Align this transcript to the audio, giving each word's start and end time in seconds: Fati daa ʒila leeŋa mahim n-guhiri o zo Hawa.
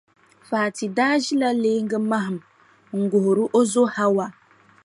Fati 0.47 0.85
daa 0.97 1.15
ʒila 1.25 1.49
leeŋa 1.61 1.97
mahim 2.09 2.37
n-guhiri 2.99 3.43
o 3.59 3.61
zo 3.71 3.83
Hawa. 3.95 4.25